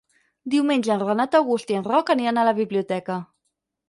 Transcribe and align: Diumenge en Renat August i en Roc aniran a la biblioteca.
Diumenge 0.51 0.91
en 0.95 1.03
Renat 1.03 1.37
August 1.39 1.73
i 1.73 1.77
en 1.79 1.85
Roc 1.87 2.09
aniran 2.13 2.39
a 2.39 2.47
la 2.49 2.55
biblioteca. 2.61 3.19